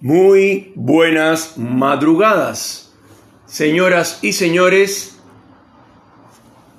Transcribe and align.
Muy 0.00 0.70
buenas 0.76 1.58
madrugadas, 1.58 2.92
señoras 3.46 4.20
y 4.22 4.32
señores. 4.32 5.18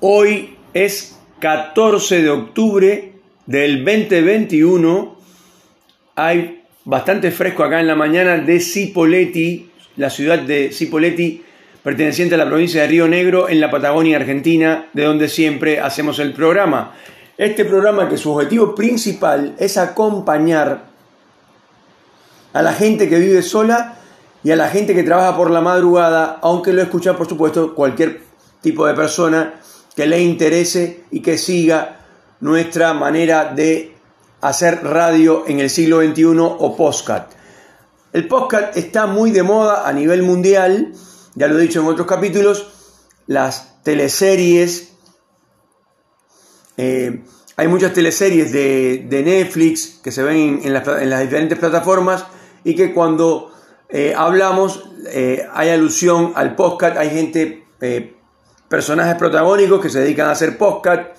Hoy 0.00 0.56
es 0.72 1.18
14 1.38 2.22
de 2.22 2.30
octubre 2.30 3.12
del 3.44 3.84
2021. 3.84 5.18
Hay 6.16 6.62
bastante 6.86 7.30
fresco 7.30 7.62
acá 7.62 7.80
en 7.80 7.88
la 7.88 7.94
mañana 7.94 8.38
de 8.38 8.58
Cipolletti, 8.58 9.68
la 9.96 10.08
ciudad 10.08 10.38
de 10.38 10.72
Cipolletti, 10.72 11.42
perteneciente 11.82 12.36
a 12.36 12.38
la 12.38 12.48
provincia 12.48 12.80
de 12.80 12.88
Río 12.88 13.06
Negro, 13.06 13.50
en 13.50 13.60
la 13.60 13.70
Patagonia 13.70 14.16
Argentina, 14.16 14.88
de 14.94 15.04
donde 15.04 15.28
siempre 15.28 15.78
hacemos 15.78 16.18
el 16.20 16.32
programa. 16.32 16.94
Este 17.36 17.66
programa 17.66 18.08
que 18.08 18.16
su 18.16 18.32
objetivo 18.32 18.74
principal 18.74 19.56
es 19.58 19.76
acompañar 19.76 20.89
a 22.52 22.62
la 22.62 22.72
gente 22.72 23.08
que 23.08 23.18
vive 23.18 23.42
sola 23.42 23.98
y 24.42 24.50
a 24.50 24.56
la 24.56 24.68
gente 24.68 24.94
que 24.94 25.02
trabaja 25.02 25.36
por 25.36 25.50
la 25.50 25.60
madrugada, 25.60 26.38
aunque 26.42 26.72
lo 26.72 26.82
escucha, 26.82 27.16
por 27.16 27.28
supuesto, 27.28 27.74
cualquier 27.74 28.22
tipo 28.60 28.86
de 28.86 28.94
persona 28.94 29.54
que 29.94 30.06
le 30.06 30.20
interese 30.20 31.04
y 31.10 31.20
que 31.20 31.36
siga 31.38 32.00
nuestra 32.40 32.94
manera 32.94 33.52
de 33.52 33.94
hacer 34.40 34.82
radio 34.82 35.44
en 35.46 35.60
el 35.60 35.68
siglo 35.68 36.00
XXI 36.00 36.24
o 36.38 36.76
postcat. 36.76 37.32
El 38.12 38.26
postcat 38.26 38.76
está 38.76 39.06
muy 39.06 39.30
de 39.30 39.42
moda 39.42 39.86
a 39.86 39.92
nivel 39.92 40.22
mundial, 40.22 40.92
ya 41.34 41.46
lo 41.46 41.58
he 41.58 41.62
dicho 41.62 41.80
en 41.80 41.86
otros 41.86 42.06
capítulos, 42.06 42.68
las 43.26 43.82
teleseries, 43.82 44.92
eh, 46.76 47.22
hay 47.56 47.68
muchas 47.68 47.92
teleseries 47.92 48.52
de, 48.52 49.06
Netflix 49.10 50.00
que 50.02 50.10
se 50.10 50.22
ven 50.22 50.62
en 50.64 50.72
las 50.72 51.20
diferentes 51.20 51.58
plataformas, 51.58 52.24
y 52.64 52.74
que 52.74 52.92
cuando 52.92 53.52
eh, 53.88 54.14
hablamos 54.16 54.84
eh, 55.08 55.46
hay 55.52 55.70
alusión 55.70 56.32
al 56.36 56.54
podcast, 56.54 56.96
hay 56.96 57.10
gente, 57.10 57.66
eh, 57.80 58.16
personajes 58.68 59.16
protagónicos 59.16 59.80
que 59.80 59.90
se 59.90 60.00
dedican 60.00 60.28
a 60.28 60.32
hacer 60.32 60.56
podcast. 60.56 61.16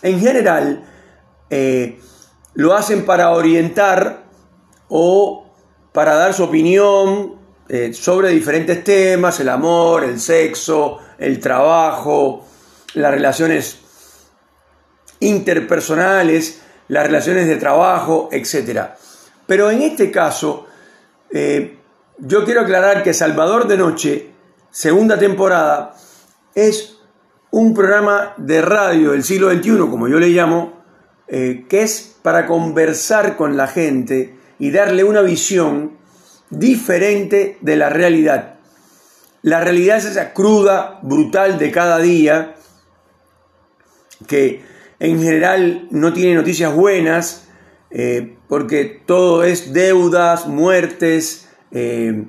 En 0.00 0.20
general, 0.20 0.84
lo 2.54 2.74
hacen 2.74 3.04
para 3.04 3.30
orientar 3.30 4.24
o 4.88 5.50
para 5.92 6.14
dar 6.14 6.32
su 6.32 6.44
opinión 6.44 7.36
sobre 7.92 8.30
diferentes 8.30 8.84
temas, 8.84 9.40
el 9.40 9.48
amor, 9.48 10.04
el 10.04 10.20
sexo, 10.20 10.98
el 11.18 11.40
trabajo, 11.40 12.46
las 12.94 13.10
relaciones 13.10 13.78
interpersonales, 15.20 16.60
las 16.86 17.06
relaciones 17.06 17.48
de 17.48 17.56
trabajo, 17.56 18.28
etc. 18.30 18.90
Pero 19.46 19.70
en 19.70 19.82
este 19.82 20.10
caso, 20.10 20.67
eh, 21.30 21.78
yo 22.18 22.44
quiero 22.44 22.62
aclarar 22.62 23.02
que 23.02 23.14
Salvador 23.14 23.68
de 23.68 23.76
Noche, 23.76 24.30
segunda 24.70 25.18
temporada, 25.18 25.94
es 26.54 26.98
un 27.50 27.74
programa 27.74 28.34
de 28.36 28.60
radio 28.60 29.12
del 29.12 29.24
siglo 29.24 29.50
XXI, 29.50 29.78
como 29.78 30.08
yo 30.08 30.18
le 30.18 30.28
llamo, 30.28 30.82
eh, 31.28 31.66
que 31.68 31.82
es 31.82 32.16
para 32.22 32.46
conversar 32.46 33.36
con 33.36 33.56
la 33.56 33.66
gente 33.66 34.36
y 34.58 34.70
darle 34.70 35.04
una 35.04 35.22
visión 35.22 35.98
diferente 36.50 37.58
de 37.60 37.76
la 37.76 37.90
realidad. 37.90 38.56
La 39.42 39.60
realidad 39.60 39.98
es 39.98 40.06
esa 40.06 40.32
cruda, 40.32 40.98
brutal 41.02 41.58
de 41.58 41.70
cada 41.70 41.98
día, 41.98 42.54
que 44.26 44.62
en 44.98 45.22
general 45.22 45.86
no 45.90 46.12
tiene 46.12 46.34
noticias 46.34 46.74
buenas, 46.74 47.47
eh, 47.90 48.36
porque 48.48 49.02
todo 49.06 49.44
es 49.44 49.72
deudas, 49.72 50.46
muertes, 50.46 51.48
eh, 51.70 52.24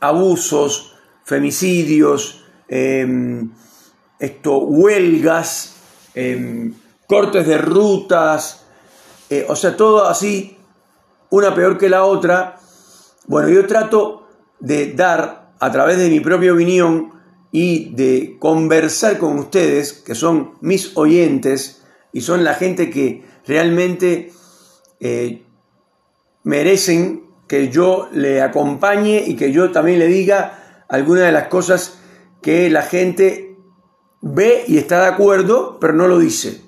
abusos, 0.00 0.96
femicidios, 1.24 2.44
em, 2.68 3.50
esto, 4.18 4.58
huelgas, 4.58 5.76
em, 6.14 6.74
cortes 7.06 7.46
de 7.46 7.58
rutas, 7.58 8.64
eh, 9.30 9.46
o 9.48 9.56
sea, 9.56 9.76
todo 9.76 10.06
así, 10.06 10.56
una 11.30 11.54
peor 11.54 11.78
que 11.78 11.88
la 11.88 12.04
otra. 12.04 12.58
Bueno, 13.26 13.48
yo 13.48 13.66
trato 13.66 14.28
de 14.60 14.92
dar 14.92 15.52
a 15.58 15.72
través 15.72 15.98
de 15.98 16.08
mi 16.08 16.20
propia 16.20 16.52
opinión 16.52 17.12
y 17.52 17.94
de 17.94 18.36
conversar 18.38 19.18
con 19.18 19.38
ustedes, 19.38 19.92
que 19.92 20.14
son 20.14 20.54
mis 20.60 20.96
oyentes 20.96 21.82
y 22.12 22.20
son 22.20 22.44
la 22.44 22.54
gente 22.54 22.90
que 22.90 23.24
realmente 23.46 24.32
eh, 25.00 25.42
merecen 26.44 27.26
que 27.46 27.68
yo 27.68 28.08
le 28.12 28.42
acompañe 28.42 29.22
y 29.26 29.36
que 29.36 29.52
yo 29.52 29.70
también 29.70 29.98
le 29.98 30.06
diga 30.06 30.84
algunas 30.88 31.24
de 31.24 31.32
las 31.32 31.48
cosas 31.48 31.98
que 32.42 32.70
la 32.70 32.82
gente 32.82 33.56
ve 34.20 34.64
y 34.66 34.78
está 34.78 35.00
de 35.02 35.08
acuerdo, 35.08 35.78
pero 35.80 35.92
no 35.92 36.08
lo 36.08 36.18
dice. 36.18 36.62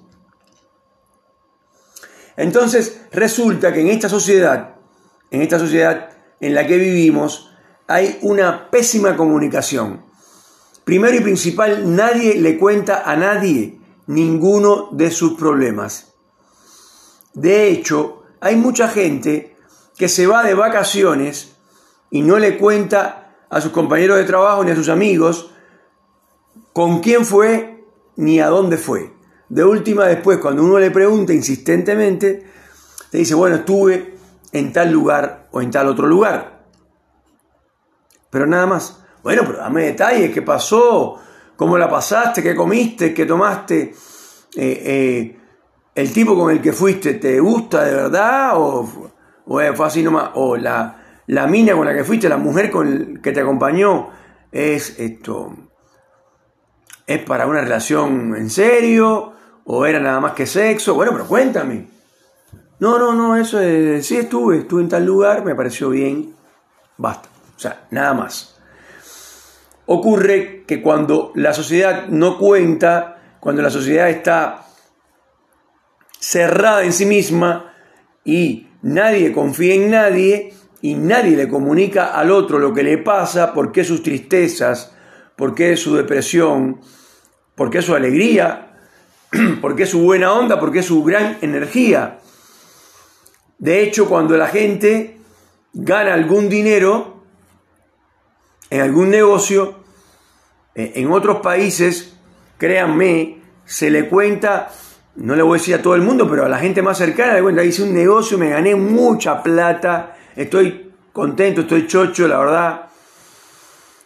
Entonces 2.37 3.01
resulta 3.13 3.73
que 3.73 3.81
en 3.81 3.89
esta 3.89 4.09
sociedad, 4.09 4.77
en 5.31 5.43
esta 5.43 5.59
sociedad 5.59 6.11
en 6.41 6.55
la 6.55 6.67
que 6.67 6.79
vivimos, 6.79 7.51
hay 7.89 8.19
una 8.23 8.71
pésima 8.71 9.17
comunicación. 9.17 10.05
Primero 10.85 11.17
y 11.17 11.21
principal, 11.21 11.95
nadie 11.97 12.37
le 12.37 12.57
cuenta 12.59 13.03
a 13.11 13.17
nadie 13.17 13.81
ninguno 14.07 14.89
de 14.93 15.11
sus 15.11 15.35
problemas. 15.35 16.08
De 17.39 17.69
hecho, 17.69 18.25
hay 18.41 18.57
mucha 18.57 18.89
gente 18.89 19.57
que 19.97 20.09
se 20.09 20.27
va 20.27 20.43
de 20.43 20.55
vacaciones 20.55 21.57
y 22.11 22.23
no 22.23 22.39
le 22.39 22.59
cuenta 22.59 23.37
a 23.49 23.61
sus 23.61 23.71
compañeros 23.71 24.19
de 24.19 24.25
trabajo 24.25 24.65
ni 24.65 24.73
a 24.73 24.75
sus 24.75 24.89
amigos 24.89 25.51
con 26.73 26.99
quién 27.01 27.25
fue 27.25 27.85
ni 28.17 28.41
a 28.41 28.49
dónde 28.49 28.77
fue. 28.77 29.13
De 29.49 29.65
última, 29.65 30.07
después, 30.07 30.39
cuando 30.39 30.65
uno 30.65 30.81
le 30.81 30.91
pregunta 30.91 31.33
insistentemente, 31.33 32.45
te 33.11 33.19
dice, 33.19 33.35
bueno, 33.35 33.57
estuve 33.57 34.17
en 34.53 34.73
tal 34.73 34.91
lugar 34.91 35.49
o 35.53 35.63
en 35.63 35.71
tal 35.71 35.87
otro 35.87 36.09
lugar. 36.09 36.65
Pero 38.31 38.47
nada 38.47 38.67
más. 38.67 39.01
Bueno, 39.23 39.43
pero 39.47 39.59
dame 39.59 39.85
detalles, 39.85 40.33
¿qué 40.33 40.43
pasó? 40.43 41.21
¿Cómo 41.57 41.79
la 41.79 41.89
pasaste? 41.89 42.43
¿Qué 42.43 42.57
comiste? 42.57 43.15
¿Qué 43.15 43.27
tomaste? 43.27 43.95
Eh, 44.57 44.83
eh, 44.85 45.38
el 45.99 46.13
tipo 46.13 46.39
con 46.39 46.53
el 46.53 46.63
que 46.63 46.73
fuiste 46.73 47.15
te 47.15 47.41
gusta 47.41 47.83
de 47.85 47.93
verdad 47.93 48.53
o, 48.55 48.89
fue 49.45 49.75
así 49.85 50.01
nomás, 50.01 50.31
o 50.35 50.57
la, 50.57 51.23
la 51.27 51.47
mina 51.49 51.75
con 51.75 51.85
la 51.85 51.93
que 51.93 52.05
fuiste, 52.05 52.29
la 52.29 52.37
mujer 52.37 52.71
con 52.71 53.19
que 53.21 53.33
te 53.33 53.41
acompañó 53.41 54.11
es 54.53 54.97
esto, 55.01 55.57
es 57.05 57.21
para 57.25 57.47
una 57.47 57.63
relación 57.63 58.37
en 58.37 58.49
serio 58.49 59.33
o 59.65 59.87
era 59.87 59.99
nada 59.99 60.21
más 60.21 60.33
que 60.35 60.47
sexo, 60.47 60.95
bueno, 60.95 61.11
pero 61.13 61.27
cuéntame. 61.27 61.89
No, 62.79 62.97
no, 62.97 63.13
no, 63.13 63.37
eso 63.37 63.61
es, 63.61 64.07
sí 64.07 64.19
estuve, 64.19 64.59
estuve 64.59 64.83
en 64.83 64.89
tal 64.89 65.05
lugar, 65.05 65.45
me 65.45 65.57
pareció 65.57 65.91
bien, 65.91 66.33
basta, 66.97 67.29
o 67.57 67.59
sea, 67.59 67.89
nada 67.91 68.15
más. 68.15 68.57
Ocurre 69.87 70.63
que 70.65 70.81
cuando 70.81 71.33
la 71.35 71.53
sociedad 71.53 72.07
no 72.07 72.39
cuenta, 72.39 73.17
cuando 73.41 73.63
la 73.63 73.71
sociedad 73.71 74.09
está 74.09 74.68
cerrada 76.21 76.85
en 76.85 76.93
sí 76.93 77.07
misma 77.07 77.75
y 78.25 78.67
nadie 78.83 79.33
confía 79.33 79.75
en 79.75 79.91
nadie 79.91 80.53
y 80.81 80.95
nadie 80.95 81.37
le 81.37 81.49
comunica 81.49 82.07
al 82.07 82.31
otro 82.31 82.59
lo 82.59 82.73
que 82.73 82.83
le 82.83 82.99
pasa, 82.99 83.53
por 83.53 83.73
qué 83.73 83.85
sus 83.85 84.03
tristezas, 84.03 84.93
por 85.37 85.55
qué 85.55 85.77
su 85.77 85.97
depresión, 85.97 86.81
por 87.55 87.71
qué 87.71 87.83
su 87.83 87.95
alegría, 87.95 88.77
por 89.61 89.75
qué 89.75 89.87
su 89.87 90.01
buena 90.01 90.33
onda, 90.33 90.61
por 90.61 90.73
qué 90.73 90.83
su 90.83 91.03
gran 91.03 91.39
energía. 91.41 92.21
De 93.59 93.83
hecho, 93.83 94.09
cuando 94.09 94.37
la 94.37 94.47
gente 94.47 95.19
gana 95.73 96.15
algún 96.15 96.49
dinero 96.49 97.25
en 98.71 98.81
algún 98.81 99.11
negocio, 99.11 99.79
eh, 100.75 100.93
en 100.97 101.11
otros 101.11 101.41
países, 101.41 102.15
créanme, 102.57 103.43
se 103.65 103.91
le 103.91 104.09
cuenta 104.09 104.71
no 105.19 105.35
le 105.35 105.43
voy 105.43 105.59
a 105.59 105.61
decir 105.61 105.75
a 105.75 105.83
todo 105.83 105.97
el 105.97 106.03
mundo, 106.03 106.29
pero 106.31 106.45
a 106.45 106.49
la 106.49 106.59
gente 106.59 106.81
más 106.81 106.97
cercana, 106.97 107.35
le 107.35 107.43
cuento, 107.43 107.63
hice 107.63 107.83
un 107.83 107.93
negocio, 107.93 108.39
me 108.39 108.51
gané 108.51 108.77
mucha 108.77 109.43
plata, 109.43 110.17
estoy 110.37 110.93
contento, 111.13 111.63
estoy 111.63 111.89
chocho, 111.89 112.29
la 112.29 112.39
verdad. 112.39 112.87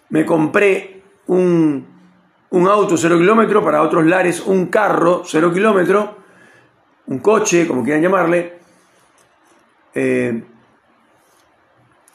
Me 0.08 0.24
compré 0.24 1.02
un, 1.26 1.86
auto 2.50 2.96
cero 2.96 3.18
kilómetro, 3.18 3.62
para 3.62 3.82
otros 3.82 4.06
lares 4.06 4.40
un 4.40 4.66
carro 4.66 5.22
cero 5.26 5.52
kilómetro, 5.52 6.16
un 7.06 7.18
coche, 7.18 7.66
como 7.66 7.84
quieran 7.84 8.02
llamarle. 8.02 8.58
Eh, 9.94 10.42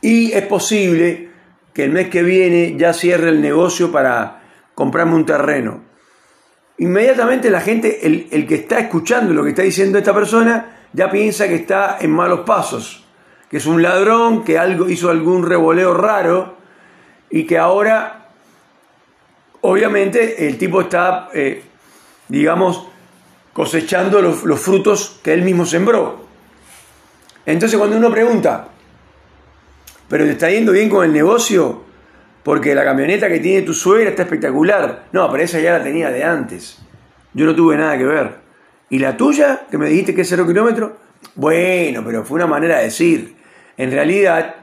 y 0.02 0.32
es 0.32 0.46
posible 0.48 1.30
que 1.72 1.84
el 1.84 1.92
mes 1.92 2.10
que 2.10 2.24
viene 2.24 2.76
ya 2.76 2.94
cierre 2.94 3.30
el 3.30 3.42
negocio 3.42 3.92
para 3.92 4.42
comprarme 4.74 5.14
un 5.14 5.26
terreno 5.26 5.87
inmediatamente 6.78 7.50
la 7.50 7.62
gente, 7.62 8.06
el, 8.06 8.48
que 8.48 8.56
está 8.56 8.80
escuchando 8.80 9.34
lo 9.34 9.44
que 9.44 9.50
está 9.50 9.64
diciendo 9.64 9.98
esta 9.98 10.14
persona, 10.14 10.78
ya 10.94 11.10
piensa 11.10 11.48
que 11.48 11.56
está 11.56 11.98
en 12.00 12.12
malos 12.12 12.42
pasos, 12.42 13.06
que 13.50 13.58
es 13.58 13.66
un 13.66 13.82
ladrón, 13.82 14.44
que 14.44 14.58
algo, 14.58 14.90
hizo 14.90 15.10
algún 15.10 15.46
revoleo 15.46 15.94
raro 15.94 16.58
y 17.30 17.46
que 17.46 17.58
ahora, 17.58 18.30
obviamente, 19.62 20.48
el 20.48 20.58
tipo 20.58 20.82
está, 20.82 21.30
eh, 21.34 21.64
digamos, 22.28 22.88
cosechando 23.54 24.22
los, 24.22 24.44
los 24.44 24.60
frutos 24.60 25.20
que 25.24 25.34
él 25.34 25.42
mismo 25.42 25.66
sembró. 25.66 26.28
Entonces 27.46 27.78
cuando 27.78 27.98
uno 27.98 28.12
pregunta, 28.12 28.68
¿pero 30.08 30.26
te 30.26 30.32
está 30.32 30.50
yendo 30.50 30.74
bien 30.74 30.90
con 30.90 31.06
el 31.06 31.14
negocio? 31.14 31.87
Porque 32.48 32.74
la 32.74 32.86
camioneta 32.86 33.28
que 33.28 33.42
tiene 33.42 33.64
tu 33.64 33.74
suegra 33.74 34.10
está 34.10 34.22
espectacular. 34.22 35.08
No, 35.12 35.30
pero 35.30 35.44
esa 35.44 35.60
ya 35.60 35.78
la 35.78 35.84
tenía 35.84 36.10
de 36.10 36.24
antes. 36.24 36.78
Yo 37.34 37.46
no 37.46 37.54
tuve 37.54 37.76
nada 37.76 37.98
que 37.98 38.06
ver. 38.06 38.36
¿Y 38.90 39.00
la 39.00 39.18
tuya, 39.18 39.64
que 39.70 39.78
me 39.78 39.90
dijiste 39.90 40.16
que 40.16 40.22
es 40.22 40.30
cero 40.30 40.48
kilómetros? 40.48 40.94
Bueno, 41.36 42.04
pero 42.06 42.24
fue 42.24 42.38
una 42.38 42.48
manera 42.48 42.78
de 42.78 42.86
decir. 42.86 43.36
En 43.76 43.92
realidad, 43.92 44.56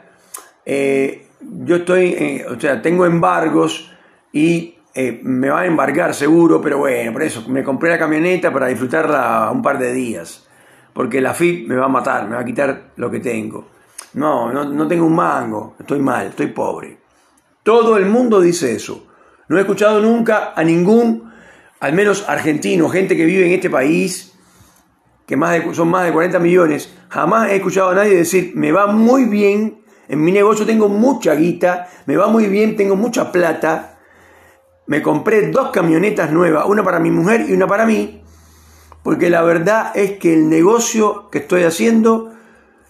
eh, 0.64 1.26
yo 1.42 1.76
estoy, 1.76 2.42
o 2.48 2.58
sea, 2.58 2.80
tengo 2.80 3.04
embargos 3.04 3.92
y 4.32 4.78
eh, 4.94 5.20
me 5.22 5.50
va 5.50 5.60
a 5.60 5.66
embargar 5.66 6.14
seguro, 6.14 6.62
pero 6.62 6.78
bueno, 6.78 7.12
por 7.12 7.22
eso 7.22 7.46
me 7.50 7.62
compré 7.62 7.90
la 7.90 7.98
camioneta 7.98 8.50
para 8.50 8.68
disfrutarla 8.68 9.50
un 9.52 9.60
par 9.60 9.78
de 9.78 9.92
días, 9.92 10.48
porque 10.94 11.20
la 11.20 11.34
FIP 11.34 11.68
me 11.68 11.76
va 11.76 11.84
a 11.84 11.88
matar, 11.88 12.26
me 12.30 12.36
va 12.36 12.40
a 12.40 12.44
quitar 12.46 12.92
lo 12.96 13.10
que 13.10 13.20
tengo. 13.20 13.68
No, 14.14 14.50
no, 14.50 14.64
no 14.64 14.88
tengo 14.88 15.04
un 15.04 15.14
mango, 15.14 15.76
estoy 15.78 16.00
mal, 16.00 16.28
estoy 16.28 16.46
pobre. 16.46 17.03
Todo 17.64 17.96
el 17.96 18.04
mundo 18.04 18.42
dice 18.42 18.74
eso. 18.74 19.06
No 19.48 19.56
he 19.56 19.62
escuchado 19.62 19.98
nunca 20.00 20.52
a 20.54 20.62
ningún, 20.62 21.32
al 21.80 21.94
menos 21.94 22.28
argentino, 22.28 22.90
gente 22.90 23.16
que 23.16 23.24
vive 23.24 23.46
en 23.46 23.52
este 23.52 23.70
país, 23.70 24.34
que 25.26 25.38
más 25.38 25.58
son 25.74 25.88
más 25.88 26.04
de 26.04 26.12
40 26.12 26.38
millones, 26.40 26.92
jamás 27.08 27.50
he 27.50 27.56
escuchado 27.56 27.88
a 27.88 27.94
nadie 27.94 28.16
decir, 28.16 28.52
me 28.54 28.70
va 28.70 28.86
muy 28.88 29.24
bien, 29.24 29.82
en 30.08 30.22
mi 30.22 30.30
negocio 30.30 30.66
tengo 30.66 30.90
mucha 30.90 31.34
guita, 31.34 31.88
me 32.04 32.16
va 32.16 32.26
muy 32.26 32.48
bien, 32.48 32.76
tengo 32.76 32.96
mucha 32.96 33.32
plata, 33.32 33.98
me 34.86 35.00
compré 35.00 35.50
dos 35.50 35.70
camionetas 35.70 36.30
nuevas, 36.30 36.66
una 36.66 36.84
para 36.84 36.98
mi 36.98 37.10
mujer 37.10 37.46
y 37.48 37.54
una 37.54 37.66
para 37.66 37.86
mí, 37.86 38.22
porque 39.02 39.30
la 39.30 39.42
verdad 39.42 39.90
es 39.94 40.18
que 40.18 40.34
el 40.34 40.50
negocio 40.50 41.30
que 41.30 41.38
estoy 41.38 41.62
haciendo, 41.62 42.34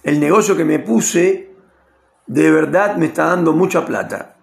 el 0.02 0.18
negocio 0.18 0.56
que 0.56 0.64
me 0.64 0.80
puse, 0.80 1.54
de 2.26 2.50
verdad 2.50 2.96
me 2.96 3.06
está 3.06 3.26
dando 3.26 3.52
mucha 3.52 3.86
plata. 3.86 4.33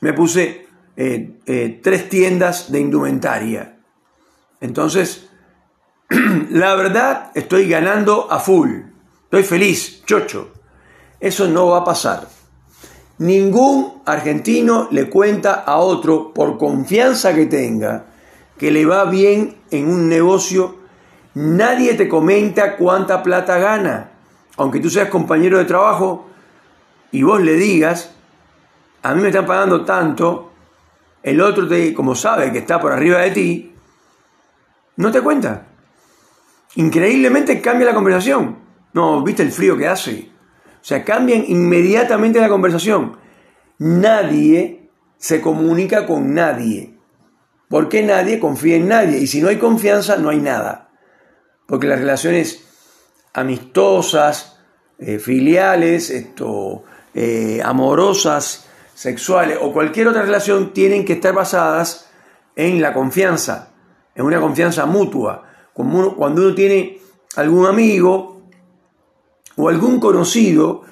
Me 0.00 0.12
puse 0.12 0.66
eh, 0.96 1.40
eh, 1.46 1.80
tres 1.82 2.08
tiendas 2.08 2.70
de 2.72 2.80
indumentaria. 2.80 3.78
Entonces, 4.60 5.28
la 6.50 6.74
verdad, 6.74 7.30
estoy 7.34 7.68
ganando 7.68 8.30
a 8.30 8.38
full. 8.38 8.80
Estoy 9.24 9.44
feliz, 9.44 10.02
chocho. 10.04 10.52
Eso 11.20 11.48
no 11.48 11.68
va 11.68 11.78
a 11.78 11.84
pasar. 11.84 12.28
Ningún 13.18 14.02
argentino 14.06 14.88
le 14.90 15.10
cuenta 15.10 15.52
a 15.52 15.76
otro, 15.76 16.32
por 16.32 16.56
confianza 16.56 17.34
que 17.34 17.46
tenga, 17.46 18.06
que 18.58 18.70
le 18.70 18.86
va 18.86 19.04
bien 19.04 19.58
en 19.70 19.88
un 19.88 20.08
negocio. 20.08 20.76
Nadie 21.34 21.94
te 21.94 22.08
comenta 22.08 22.76
cuánta 22.76 23.22
plata 23.22 23.58
gana. 23.58 24.12
Aunque 24.56 24.80
tú 24.80 24.88
seas 24.90 25.10
compañero 25.10 25.58
de 25.58 25.66
trabajo 25.66 26.26
y 27.12 27.22
vos 27.22 27.40
le 27.40 27.54
digas, 27.54 28.14
a 29.02 29.14
mí 29.14 29.22
me 29.22 29.28
están 29.28 29.46
pagando 29.46 29.84
tanto, 29.84 30.52
el 31.22 31.40
otro, 31.40 31.68
te, 31.68 31.92
como 31.92 32.14
sabe 32.14 32.52
que 32.52 32.58
está 32.58 32.80
por 32.80 32.92
arriba 32.92 33.18
de 33.20 33.30
ti, 33.30 33.74
no 34.96 35.10
te 35.10 35.20
cuenta 35.20 35.66
increíblemente 36.76 37.60
cambia 37.60 37.86
la 37.86 37.94
conversación. 37.94 38.58
No, 38.92 39.22
¿viste 39.22 39.42
el 39.42 39.52
frío 39.52 39.76
que 39.76 39.88
hace? 39.88 40.30
O 40.80 40.84
sea, 40.84 41.04
cambian 41.04 41.44
inmediatamente 41.46 42.40
la 42.40 42.48
conversación. 42.48 43.18
Nadie 43.78 44.90
se 45.18 45.40
comunica 45.40 46.06
con 46.06 46.34
nadie. 46.34 46.98
Porque 47.68 48.02
nadie 48.02 48.40
confía 48.40 48.76
en 48.76 48.88
nadie. 48.88 49.18
Y 49.18 49.26
si 49.26 49.40
no 49.40 49.48
hay 49.48 49.58
confianza, 49.58 50.16
no 50.16 50.30
hay 50.30 50.38
nada. 50.38 50.90
Porque 51.66 51.86
las 51.86 52.00
relaciones 52.00 52.64
amistosas, 53.32 54.58
eh, 54.98 55.18
filiales, 55.18 56.10
esto, 56.10 56.84
eh, 57.14 57.60
amorosas, 57.64 58.66
sexuales 59.00 59.56
o 59.58 59.72
cualquier 59.72 60.08
otra 60.08 60.20
relación 60.20 60.74
tienen 60.74 61.06
que 61.06 61.14
estar 61.14 61.32
basadas 61.32 62.10
en 62.54 62.82
la 62.82 62.92
confianza, 62.92 63.70
en 64.14 64.26
una 64.26 64.38
confianza 64.42 64.84
mutua 64.84 65.46
cuando 65.72 66.42
uno 66.42 66.54
tiene 66.54 66.98
algún 67.36 67.64
amigo 67.64 68.42
o 69.56 69.68
algún 69.70 69.98
conocido 69.98 70.82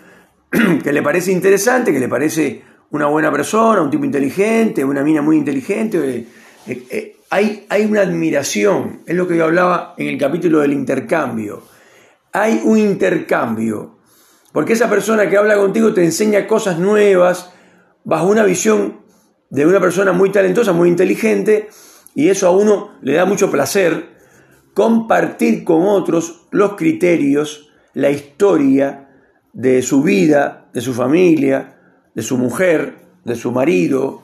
que 0.82 0.90
le 0.90 1.02
parece 1.02 1.32
interesante, 1.32 1.92
que 1.92 2.00
le 2.00 2.08
parece 2.08 2.62
una 2.92 3.08
buena 3.08 3.30
persona, 3.30 3.82
un 3.82 3.90
tipo 3.90 4.06
inteligente, 4.06 4.82
una 4.82 5.02
mina 5.02 5.20
muy 5.20 5.36
inteligente, 5.36 5.98
eh, 5.98 6.26
eh, 6.66 6.86
eh, 6.88 7.16
hay, 7.28 7.66
hay 7.68 7.84
una 7.84 8.00
admiración, 8.00 9.02
es 9.04 9.16
lo 9.16 9.28
que 9.28 9.36
yo 9.36 9.44
hablaba 9.44 9.92
en 9.98 10.06
el 10.06 10.16
capítulo 10.16 10.60
del 10.60 10.72
intercambio. 10.72 11.62
Hay 12.32 12.62
un 12.64 12.78
intercambio, 12.78 13.98
porque 14.50 14.72
esa 14.72 14.88
persona 14.88 15.28
que 15.28 15.36
habla 15.36 15.56
contigo 15.56 15.92
te 15.92 16.02
enseña 16.02 16.46
cosas 16.46 16.78
nuevas 16.78 17.52
bajo 18.04 18.26
una 18.26 18.44
visión 18.44 19.00
de 19.50 19.66
una 19.66 19.80
persona 19.80 20.12
muy 20.12 20.30
talentosa, 20.30 20.72
muy 20.72 20.88
inteligente, 20.88 21.68
y 22.14 22.28
eso 22.28 22.46
a 22.46 22.50
uno 22.50 22.98
le 23.02 23.14
da 23.14 23.24
mucho 23.24 23.50
placer 23.50 24.16
compartir 24.74 25.64
con 25.64 25.86
otros 25.86 26.46
los 26.50 26.74
criterios, 26.74 27.70
la 27.94 28.10
historia 28.10 29.08
de 29.52 29.82
su 29.82 30.02
vida, 30.02 30.68
de 30.72 30.80
su 30.80 30.94
familia, 30.94 31.78
de 32.14 32.22
su 32.22 32.38
mujer, 32.38 32.98
de 33.24 33.34
su 33.34 33.50
marido. 33.50 34.22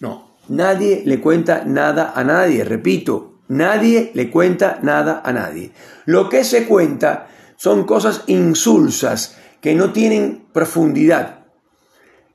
No, 0.00 0.36
nadie 0.48 1.02
le 1.06 1.20
cuenta 1.20 1.64
nada 1.64 2.12
a 2.14 2.24
nadie, 2.24 2.64
repito, 2.64 3.40
nadie 3.48 4.10
le 4.14 4.30
cuenta 4.30 4.78
nada 4.82 5.22
a 5.24 5.32
nadie. 5.32 5.72
Lo 6.04 6.28
que 6.28 6.44
se 6.44 6.66
cuenta 6.66 7.28
son 7.56 7.84
cosas 7.84 8.24
insulsas, 8.26 9.38
que 9.60 9.74
no 9.74 9.92
tienen 9.92 10.46
profundidad, 10.52 11.39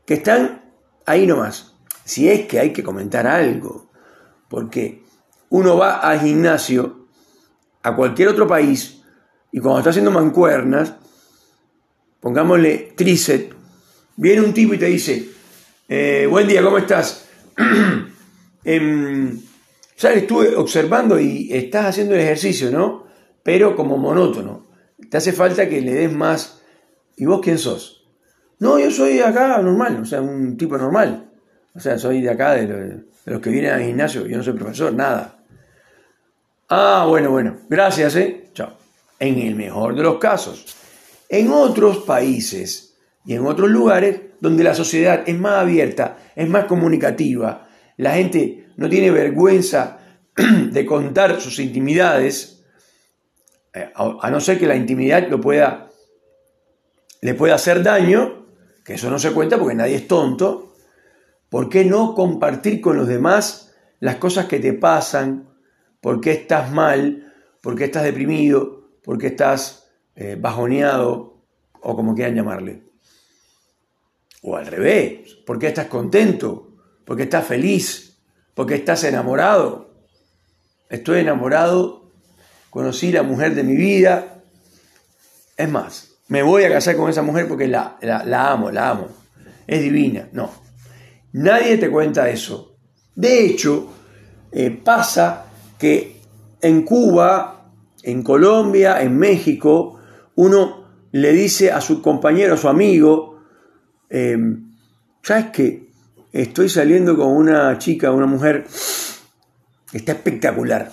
que 0.06 0.16
están 0.16 0.72
ahí 1.06 1.25
nomás. 1.25 1.75
Si 2.04 2.30
es 2.30 2.46
que 2.48 2.60
hay 2.60 2.72
que 2.72 2.84
comentar 2.84 3.25
algo, 3.28 3.90
porque 4.50 5.04
uno 5.50 5.78
va 5.78 6.00
al 6.00 6.19
gimnasio 6.19 7.07
a 7.81 7.96
cualquier 7.96 8.30
otro 8.30 8.48
país 8.48 9.02
y 9.52 9.60
cuando 9.60 9.80
está 9.80 9.90
haciendo 9.92 10.12
mancuernas, 10.12 10.94
pongámosle 12.19 12.94
tríceps, 12.96 13.56
viene 14.18 14.41
un 14.41 14.53
tipo 14.53 14.74
y 14.74 14.77
te 14.77 14.86
dice, 14.86 15.29
eh, 15.88 16.27
buen 16.29 16.48
día, 16.48 16.62
¿cómo 16.62 16.77
estás? 16.77 17.27
eh, 18.63 19.34
ya 19.98 20.13
estuve 20.13 20.56
observando 20.56 21.20
y 21.20 21.53
estás 21.53 21.86
haciendo 21.86 22.15
el 22.15 22.22
ejercicio, 22.22 22.72
¿no? 22.72 23.06
Pero 23.44 23.75
como 23.75 23.98
monótono. 23.98 24.68
Te 25.10 25.18
hace 25.18 25.34
falta 25.34 25.70
que 25.70 25.82
le 25.82 25.94
des 25.94 26.13
más. 26.13 26.62
¿Y 27.15 27.25
vos 27.25 27.41
quién 27.41 27.58
sos? 27.58 28.04
No, 28.59 28.79
yo 28.79 28.89
soy 28.89 29.19
acá 29.19 29.57
normal, 29.62 30.00
o 30.01 30.05
sea, 30.05 30.21
un 30.21 30.57
tipo 30.57 30.77
normal. 30.77 31.29
O 31.74 31.79
sea, 31.79 31.97
soy 31.97 32.21
de 32.21 32.29
acá, 32.29 32.53
de, 32.53 32.67
de 32.67 33.03
los 33.25 33.41
que 33.41 33.50
vienen 33.50 33.71
al 33.71 33.83
gimnasio. 33.83 34.25
Yo 34.25 34.38
no 34.38 34.43
soy 34.43 34.53
profesor, 34.53 34.93
nada. 34.93 35.35
Ah, 36.69 37.05
bueno, 37.07 37.31
bueno, 37.31 37.57
gracias, 37.69 38.15
¿eh? 38.15 38.50
Chao. 38.53 38.77
En 39.19 39.39
el 39.39 39.55
mejor 39.55 39.95
de 39.95 40.03
los 40.03 40.17
casos. 40.17 40.75
En 41.29 41.51
otros 41.51 42.00
países 42.00 42.95
y 43.25 43.33
en 43.33 43.45
otros 43.45 43.69
lugares 43.69 44.21
donde 44.39 44.63
la 44.63 44.74
sociedad 44.74 45.24
es 45.25 45.38
más 45.38 45.62
abierta, 45.62 46.17
es 46.35 46.47
más 46.50 46.65
comunicativa, 46.65 47.67
la 47.97 48.13
gente 48.13 48.67
no 48.77 48.89
tiene 48.89 49.12
vergüenza 49.12 50.00
de 50.35 50.85
contar 50.85 51.39
sus 51.39 51.59
intimidades, 51.59 52.63
eh, 53.74 53.91
a 53.95 54.29
no 54.29 54.39
ser 54.39 54.59
que 54.59 54.67
la 54.67 54.75
intimidad 54.75 55.27
lo 55.29 55.39
pueda, 55.39 55.89
le 57.21 57.33
pueda 57.33 57.55
hacer 57.55 57.83
daño, 57.83 58.35
que 58.86 58.94
eso 58.94 59.10
no 59.10 59.20
se 59.20 59.34
cuenta 59.34 59.58
porque 59.58 59.75
nadie 59.75 59.96
es 59.96 60.08
tonto, 60.08 60.75
¿por 61.50 61.68
qué 61.68 61.84
no 61.84 62.15
compartir 62.15 62.80
con 62.80 62.96
los 62.96 63.08
demás 63.08 63.74
las 64.00 64.18
cosas 64.18 64.46
que 64.46 64.60
te 64.60 64.74
pasan, 64.74 65.50
por 66.00 66.22
qué 66.22 66.32
estás 66.32 66.72
mal, 66.72 67.34
por 67.62 67.75
qué 67.75 67.86
estás 67.86 68.04
deprimido, 68.04 68.92
por 69.04 69.18
qué 69.18 69.27
estás 69.27 69.88
eh, 70.15 70.38
bajoneado 70.39 71.42
o 71.82 71.96
como 71.96 72.13
quieran 72.13 72.36
llamarle. 72.36 72.84
O 74.44 74.56
al 74.56 74.68
revés, 74.68 75.36
por 75.46 75.58
qué 75.58 75.68
estás 75.68 75.88
contento, 75.88 76.75
por 77.04 77.18
qué 77.18 77.24
estás 77.24 77.48
feliz, 77.48 78.20
por 78.54 78.68
qué 78.68 78.75
estás 78.75 79.04
enamorado. 79.04 79.96
Estoy 80.89 81.22
enamorado, 81.22 82.12
conocí 82.70 83.12
la 83.12 83.24
mujer 83.24 83.56
de 83.56 83.63
mi 83.63 83.75
vida. 83.75 84.44
Es 85.58 85.70
más, 85.70 86.14
me 86.27 86.44
voy 86.44 86.63
a 86.63 86.70
casar 86.70 86.96
con 86.96 87.10
esa 87.10 87.22
mujer 87.22 87.48
porque 87.48 87.67
la, 87.67 87.98
la 88.01 88.51
amo, 88.51 88.72
la 88.72 88.89
amo. 88.89 89.08
Es 89.67 89.82
divina. 89.82 90.29
No, 90.32 90.51
nadie 91.34 91.77
te 91.77 91.89
cuenta 91.89 92.29
eso. 92.29 92.77
De 93.15 93.46
hecho, 93.46 93.91
eh, 94.51 94.72
pasa 94.72 95.46
que 95.77 96.22
en 96.62 96.84
Cuba, 96.84 97.72
en 98.03 98.24
Colombia, 98.24 99.01
en 99.01 99.17
México, 99.17 100.00
uno 100.36 100.86
le 101.12 101.32
dice 101.32 101.72
a 101.72 101.82
su 101.82 102.01
compañero, 102.01 102.55
a 102.55 102.58
su 102.58 102.67
amigo, 102.67 103.41
eh, 104.10 104.38
¿sabes 105.22 105.48
qué? 105.53 105.89
Estoy 106.32 106.67
saliendo 106.70 107.15
con 107.15 107.27
una 107.27 107.77
chica, 107.77 108.12
una 108.12 108.25
mujer, 108.25 108.65
está 109.94 110.12
espectacular. 110.12 110.91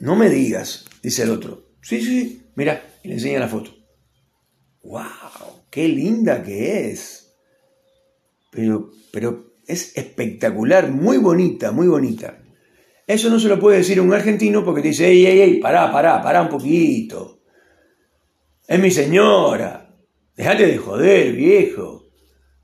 No 0.00 0.16
me 0.16 0.28
digas, 0.28 0.84
dice 1.02 1.22
el 1.22 1.30
otro. 1.30 1.64
Sí, 1.80 2.02
sí, 2.02 2.50
mira, 2.56 2.82
y 3.04 3.08
le 3.08 3.14
enseña 3.14 3.38
la 3.38 3.48
foto. 3.48 3.70
¡Wow! 4.82 5.64
¡Qué 5.70 5.86
linda 5.86 6.42
que 6.42 6.90
es! 6.90 7.36
Pero, 8.50 8.90
pero 9.12 9.54
es 9.66 9.96
espectacular, 9.96 10.90
muy 10.90 11.18
bonita, 11.18 11.70
muy 11.70 11.86
bonita. 11.86 12.42
Eso 13.06 13.28
no 13.28 13.38
se 13.38 13.48
lo 13.48 13.60
puede 13.60 13.78
decir 13.78 14.00
un 14.00 14.12
argentino 14.12 14.64
porque 14.64 14.80
te 14.80 14.88
dice, 14.88 15.08
ey, 15.08 15.26
ey, 15.26 15.40
ey, 15.40 15.60
pará, 15.60 15.92
pará, 15.92 16.22
pará 16.22 16.42
un 16.42 16.48
poquito. 16.48 17.42
Es 18.66 18.80
mi 18.80 18.90
señora. 18.90 19.94
Déjate 20.34 20.66
de 20.66 20.78
joder, 20.78 21.32
viejo. 21.32 22.08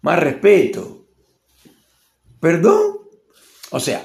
Más 0.00 0.18
respeto. 0.18 1.06
¿Perdón? 2.40 3.00
O 3.70 3.80
sea, 3.80 4.02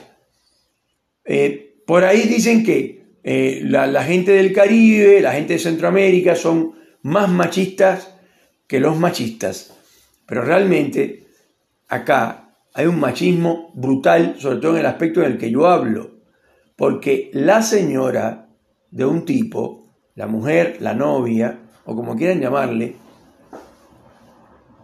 eh, 1.24 1.82
por 1.88 2.04
ahí 2.04 2.24
dicen 2.24 2.66
que 2.66 2.95
eh, 3.28 3.62
la, 3.64 4.04
gente 4.04 4.34
del 4.34 4.54
Caribe, 4.54 5.20
la 5.20 5.32
gente 5.32 5.54
de 5.54 5.60
Centroamérica 5.60 6.36
son 6.36 6.76
más 7.02 7.28
machistas 7.28 8.16
que 8.68 8.80
los 8.80 9.00
machistas. 9.00 9.74
Pero 10.28 10.44
realmente 10.44 11.26
acá 11.88 12.56
hay 12.76 12.86
un 12.86 13.00
machismo 13.00 13.72
brutal, 13.74 14.36
sobre 14.38 14.58
todo 14.58 14.74
en 14.74 14.82
el 14.82 14.86
aspecto 14.86 15.24
en 15.24 15.32
el 15.32 15.38
que 15.40 15.50
yo 15.50 15.66
hablo. 15.66 16.12
Porque 16.76 17.32
la 17.34 17.64
señora 17.64 18.50
de 18.92 19.06
un 19.06 19.26
tipo, 19.26 19.88
la 20.14 20.28
mujer, 20.28 20.78
la 20.80 20.94
novia, 20.94 21.62
o 21.86 21.96
como 21.96 22.16
quieran 22.16 22.42
llamarle, 22.42 22.96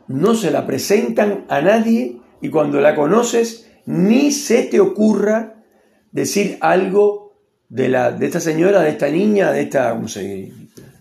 no 0.07 0.33
se 0.33 0.49
la 0.49 0.65
presentan 0.65 1.45
a 1.47 1.61
nadie 1.61 2.17
y 2.41 2.49
cuando 2.49 2.81
la 2.81 2.95
conoces 2.95 3.69
ni 3.85 4.31
se 4.31 4.63
te 4.63 4.79
ocurra 4.79 5.63
decir 6.11 6.57
algo 6.59 7.20
de, 7.71 7.87
la, 7.87 8.11
de 8.11 8.25
esta 8.25 8.41
señora, 8.41 8.81
de 8.81 8.89
esta 8.89 9.07
niña, 9.07 9.53
de 9.53 9.61
esta 9.61 9.97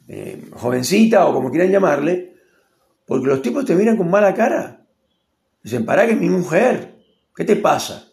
eh, 0.06 0.42
jovencita 0.52 1.26
o 1.26 1.34
como 1.34 1.50
quieran 1.50 1.72
llamarle, 1.72 2.36
porque 3.06 3.26
los 3.26 3.42
tipos 3.42 3.64
te 3.64 3.74
miran 3.74 3.96
con 3.96 4.08
mala 4.08 4.32
cara. 4.32 4.86
Dicen, 5.64 5.84
para 5.84 6.06
que 6.06 6.12
es 6.12 6.20
mi 6.20 6.28
mujer, 6.28 6.94
¿qué 7.34 7.44
te 7.44 7.56
pasa? 7.56 8.08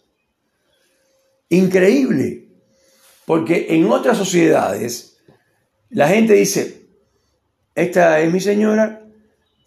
Increíble, 1.49 2.47
porque 3.25 3.67
en 3.69 3.85
otras 3.91 4.17
sociedades 4.17 5.19
la 5.91 6.07
gente 6.07 6.33
dice, 6.33 6.87
esta 7.75 8.19
es 8.21 8.33
mi 8.33 8.39
señora, 8.39 9.05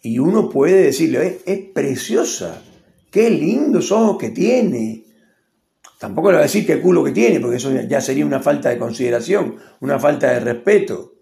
y 0.03 0.19
uno 0.19 0.51
puede 0.51 0.83
decirle, 0.83 1.39
es, 1.47 1.59
preciosa, 1.73 2.61
qué 3.09 3.31
lindos 3.31 3.93
ojos 3.93 4.19
que 4.19 4.31
tiene. 4.31 5.05
Tampoco 6.01 6.31
le 6.31 6.37
va 6.37 6.41
a 6.41 6.45
decir 6.45 6.65
qué 6.67 6.81
culo 6.81 7.05
que 7.05 7.13
tiene, 7.13 7.41
porque 7.41 7.59
eso 7.59 7.71
ya 7.83 8.01
sería 8.01 8.25
una 8.25 8.41
falta 8.41 8.71
de 8.71 8.79
consideración, 8.79 9.57
una 9.81 9.99
falta 9.99 10.33
de 10.33 10.41
respeto. 10.41 11.13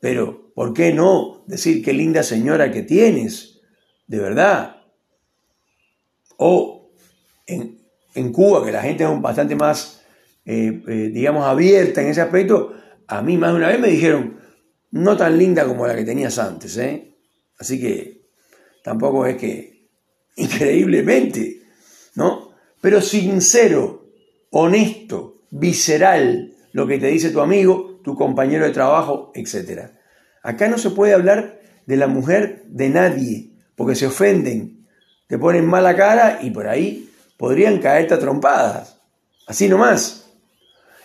Pero, 0.00 0.52
¿por 0.54 0.74
qué 0.74 0.92
no 0.92 1.44
decir 1.46 1.82
qué 1.82 1.94
linda 1.94 2.22
señora 2.22 2.70
que 2.70 2.82
tienes? 2.82 3.62
De 4.06 4.18
verdad. 4.18 4.82
O 6.36 6.90
en, 7.46 8.32
Cuba, 8.32 8.66
que 8.66 8.70
la 8.70 8.82
gente 8.82 9.04
es 9.04 9.20
bastante 9.22 9.56
más, 9.56 10.02
eh, 10.44 10.82
eh, 10.86 11.10
digamos, 11.10 11.46
abierta 11.46 12.02
en 12.02 12.08
ese 12.08 12.20
aspecto, 12.20 12.74
a 13.06 13.22
mí 13.22 13.38
más 13.38 13.52
de 13.52 13.56
una 13.56 13.68
vez 13.68 13.80
me 13.80 13.88
dijeron, 13.88 14.38
no 14.90 15.16
tan 15.16 15.38
linda 15.38 15.64
como 15.64 15.86
la 15.86 15.96
que 15.96 16.04
tenías 16.04 16.38
antes, 16.38 16.76
¿eh? 16.76 17.16
Así 17.58 17.80
que 17.80 18.26
tampoco 18.84 19.24
es 19.24 19.38
que 19.38 19.88
increíblemente, 20.36 21.62
¿no? 22.14 22.45
Pero 22.86 23.00
sincero, 23.00 24.12
honesto, 24.50 25.42
visceral, 25.50 26.54
lo 26.70 26.86
que 26.86 26.98
te 26.98 27.08
dice 27.08 27.30
tu 27.30 27.40
amigo, 27.40 28.00
tu 28.04 28.14
compañero 28.14 28.64
de 28.64 28.70
trabajo, 28.70 29.32
etc. 29.34 29.90
Acá 30.44 30.68
no 30.68 30.78
se 30.78 30.90
puede 30.90 31.12
hablar 31.12 31.60
de 31.84 31.96
la 31.96 32.06
mujer 32.06 32.62
de 32.68 32.88
nadie, 32.88 33.50
porque 33.74 33.96
se 33.96 34.06
ofenden, 34.06 34.86
te 35.26 35.36
ponen 35.36 35.66
mala 35.66 35.96
cara 35.96 36.38
y 36.40 36.52
por 36.52 36.68
ahí 36.68 37.10
podrían 37.36 37.80
caerte 37.80 38.14
a 38.14 38.20
trompadas. 38.20 39.00
Así 39.48 39.68
nomás. 39.68 40.30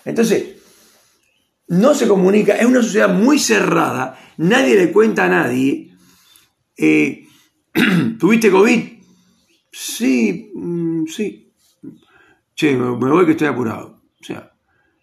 Entonces, 0.06 0.58
no 1.68 1.96
se 1.96 2.08
comunica, 2.08 2.58
es 2.58 2.66
una 2.68 2.84
sociedad 2.84 3.10
muy 3.10 3.40
cerrada, 3.40 4.20
nadie 4.38 4.76
le 4.76 4.92
cuenta 4.92 5.26
a 5.26 5.30
nadie. 5.30 5.96
Eh, 6.78 7.26
¿Tuviste 8.20 8.52
COVID? 8.52 8.84
Sí, 9.72 10.52
mm, 10.54 11.08
sí. 11.08 11.48
Che, 12.62 12.78
me 12.78 12.92
voy 12.92 13.26
que 13.26 13.32
estoy 13.32 13.48
apurado. 13.48 14.04
O 14.22 14.24
sea, 14.24 14.52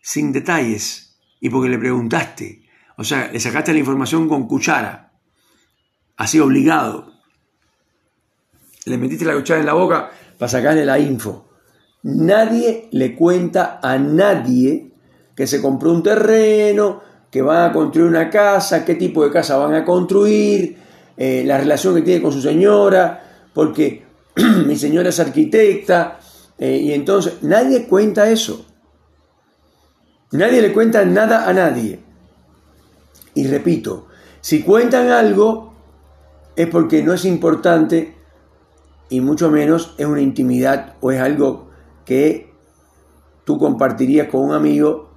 sin 0.00 0.30
detalles. 0.30 1.18
Y 1.40 1.50
porque 1.50 1.68
le 1.68 1.76
preguntaste. 1.76 2.62
O 2.96 3.02
sea, 3.02 3.32
le 3.32 3.40
sacaste 3.40 3.72
la 3.72 3.80
información 3.80 4.28
con 4.28 4.46
cuchara. 4.46 5.10
Así 6.16 6.38
obligado. 6.38 7.14
Le 8.84 8.96
metiste 8.96 9.24
la 9.24 9.34
cuchara 9.34 9.58
en 9.58 9.66
la 9.66 9.72
boca 9.72 10.08
para 10.38 10.48
sacarle 10.48 10.84
la 10.84 11.00
info. 11.00 11.48
Nadie 12.04 12.90
le 12.92 13.16
cuenta 13.16 13.80
a 13.82 13.98
nadie 13.98 14.92
que 15.34 15.48
se 15.48 15.60
compró 15.60 15.90
un 15.90 16.04
terreno, 16.04 17.02
que 17.28 17.42
van 17.42 17.70
a 17.70 17.72
construir 17.72 18.08
una 18.08 18.30
casa, 18.30 18.84
qué 18.84 18.94
tipo 18.94 19.24
de 19.24 19.32
casa 19.32 19.56
van 19.56 19.74
a 19.74 19.84
construir, 19.84 20.78
eh, 21.16 21.42
la 21.44 21.58
relación 21.58 21.96
que 21.96 22.02
tiene 22.02 22.22
con 22.22 22.30
su 22.30 22.40
señora, 22.40 23.48
porque 23.52 24.04
mi 24.64 24.76
señora 24.76 25.08
es 25.08 25.18
arquitecta, 25.18 26.20
eh, 26.58 26.76
y 26.76 26.92
entonces 26.92 27.42
nadie 27.42 27.86
cuenta 27.86 28.30
eso. 28.30 28.66
Nadie 30.32 30.60
le 30.60 30.72
cuenta 30.72 31.04
nada 31.04 31.48
a 31.48 31.52
nadie. 31.52 32.00
Y 33.34 33.46
repito, 33.46 34.08
si 34.40 34.62
cuentan 34.62 35.10
algo 35.10 35.74
es 36.56 36.66
porque 36.66 37.02
no 37.02 37.14
es 37.14 37.24
importante 37.24 38.14
y 39.08 39.20
mucho 39.20 39.50
menos 39.50 39.94
es 39.96 40.06
una 40.06 40.20
intimidad 40.20 40.96
o 41.00 41.12
es 41.12 41.20
algo 41.20 41.70
que 42.04 42.52
tú 43.44 43.58
compartirías 43.58 44.28
con 44.28 44.42
un 44.42 44.54
amigo 44.54 45.08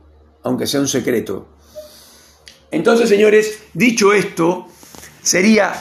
aunque 0.43 0.67
sea 0.67 0.79
un 0.79 0.88
secreto. 0.88 1.48
Entonces, 2.71 3.10
señores, 3.10 3.63
dicho 3.74 4.13
esto, 4.13 4.67
sería 5.21 5.74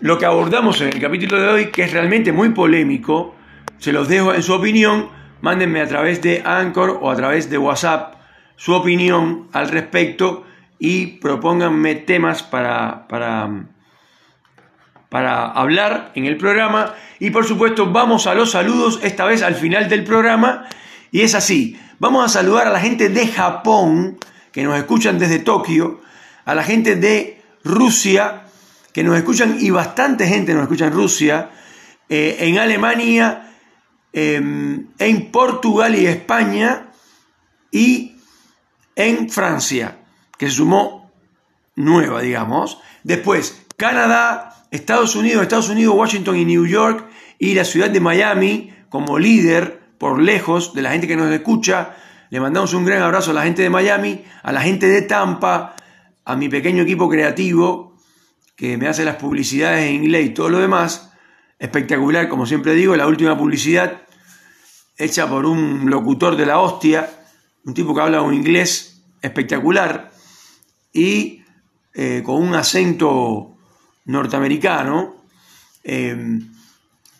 lo 0.00 0.18
que 0.18 0.26
abordamos 0.26 0.80
en 0.80 0.88
el 0.88 1.00
capítulo 1.00 1.40
de 1.40 1.48
hoy, 1.48 1.66
que 1.70 1.84
es 1.84 1.92
realmente 1.92 2.32
muy 2.32 2.50
polémico. 2.50 3.35
Se 3.78 3.92
los 3.92 4.08
dejo 4.08 4.34
en 4.34 4.42
su 4.42 4.54
opinión. 4.54 5.10
Mándenme 5.40 5.80
a 5.80 5.88
través 5.88 6.22
de 6.22 6.42
Anchor 6.44 6.98
o 7.00 7.10
a 7.10 7.16
través 7.16 7.50
de 7.50 7.58
WhatsApp 7.58 8.14
su 8.56 8.72
opinión 8.72 9.48
al 9.52 9.68
respecto 9.68 10.44
y 10.78 11.18
propónganme 11.18 11.94
temas 11.94 12.42
para, 12.42 13.06
para, 13.06 13.66
para 15.10 15.50
hablar 15.50 16.12
en 16.14 16.24
el 16.24 16.36
programa. 16.36 16.94
Y 17.20 17.30
por 17.30 17.44
supuesto, 17.44 17.92
vamos 17.92 18.26
a 18.26 18.34
los 18.34 18.52
saludos, 18.52 19.00
esta 19.02 19.24
vez 19.24 19.42
al 19.42 19.54
final 19.54 19.88
del 19.88 20.04
programa. 20.04 20.66
Y 21.12 21.20
es 21.20 21.34
así, 21.34 21.78
Vamos 21.98 22.26
a 22.26 22.28
saludar 22.28 22.66
a 22.66 22.70
la 22.70 22.80
gente 22.80 23.08
de 23.08 23.26
Japón, 23.26 24.18
que 24.52 24.62
nos 24.64 24.76
escuchan 24.76 25.18
desde 25.18 25.38
Tokio, 25.38 26.02
a 26.44 26.54
la 26.54 26.62
gente 26.62 26.94
de 26.96 27.42
Rusia, 27.64 28.42
que 28.92 29.02
nos 29.02 29.16
escuchan, 29.16 29.56
y 29.58 29.70
bastante 29.70 30.26
gente 30.26 30.52
nos 30.52 30.64
escucha 30.64 30.86
en 30.86 30.92
Rusia, 30.92 31.50
eh, 32.10 32.36
en 32.40 32.58
Alemania, 32.58 33.55
em, 33.55 33.55
en 34.18 35.30
Portugal 35.30 35.94
y 35.94 36.06
España, 36.06 36.90
y 37.70 38.16
en 38.94 39.28
Francia, 39.28 39.98
que 40.38 40.48
se 40.48 40.56
sumó 40.56 41.12
nueva, 41.74 42.22
digamos. 42.22 42.78
Después, 43.04 43.66
Canadá, 43.76 44.64
Estados 44.70 45.14
Unidos, 45.16 45.42
Estados 45.42 45.68
Unidos, 45.68 45.94
Washington 45.94 46.36
y 46.36 46.46
New 46.46 46.66
York, 46.66 47.06
y 47.38 47.52
la 47.52 47.64
ciudad 47.64 47.90
de 47.90 48.00
Miami 48.00 48.72
como 48.88 49.18
líder 49.18 49.82
por 49.98 50.22
lejos 50.22 50.72
de 50.72 50.80
la 50.80 50.92
gente 50.92 51.06
que 51.06 51.16
nos 51.16 51.30
escucha. 51.30 51.94
Le 52.30 52.40
mandamos 52.40 52.72
un 52.72 52.86
gran 52.86 53.02
abrazo 53.02 53.32
a 53.32 53.34
la 53.34 53.42
gente 53.42 53.60
de 53.60 53.68
Miami, 53.68 54.24
a 54.42 54.52
la 54.52 54.62
gente 54.62 54.88
de 54.88 55.02
Tampa, 55.02 55.76
a 56.24 56.36
mi 56.36 56.48
pequeño 56.48 56.84
equipo 56.84 57.10
creativo 57.10 57.98
que 58.56 58.78
me 58.78 58.88
hace 58.88 59.04
las 59.04 59.16
publicidades 59.16 59.86
en 59.86 59.96
inglés 59.96 60.26
y 60.26 60.30
todo 60.30 60.48
lo 60.48 60.58
demás. 60.58 61.12
Espectacular, 61.58 62.28
como 62.30 62.46
siempre 62.46 62.72
digo, 62.72 62.96
la 62.96 63.06
última 63.06 63.36
publicidad 63.36 64.05
hecha 64.96 65.28
por 65.28 65.46
un 65.46 65.90
locutor 65.90 66.36
de 66.36 66.46
la 66.46 66.58
hostia, 66.58 67.10
un 67.64 67.74
tipo 67.74 67.94
que 67.94 68.00
habla 68.00 68.22
un 68.22 68.34
inglés 68.34 69.02
espectacular 69.20 70.12
y 70.92 71.42
eh, 71.94 72.22
con 72.24 72.42
un 72.42 72.54
acento 72.54 73.56
norteamericano. 74.04 75.16
Eh, 75.84 76.40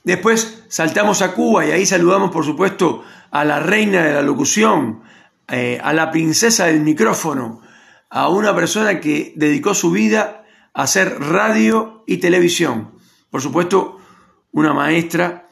Después 0.07 0.63
saltamos 0.69 1.21
a 1.21 1.33
Cuba 1.35 1.67
y 1.67 1.73
ahí 1.73 1.85
saludamos, 1.85 2.31
por 2.31 2.45
supuesto, 2.45 3.03
a 3.33 3.45
la 3.45 3.59
reina 3.59 4.05
de 4.05 4.15
la 4.15 4.23
locución, 4.23 5.03
eh, 5.49 5.81
a 5.83 5.93
la 5.93 6.13
princesa 6.13 6.67
del 6.67 6.79
micrófono, 6.79 7.61
a 8.09 8.29
una 8.29 8.55
persona 8.55 9.01
que 9.01 9.33
dedicó 9.35 9.75
su 9.75 9.91
vida 9.91 10.45
hacer 10.73 11.19
radio 11.19 12.05
y 12.07 12.19
televisión. 12.19 12.93
Por 13.31 13.43
supuesto, 13.43 13.99
una 14.53 14.73
maestra 14.73 15.49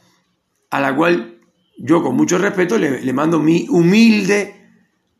a 0.71 0.81
la 0.81 0.95
cual 0.95 1.34
yo 1.79 2.03
con 2.03 2.17
mucho 2.17 2.39
respeto 2.39 2.79
le, 2.79 3.13
mando 3.13 3.39
mi 3.41 3.67
humilde 3.69 4.69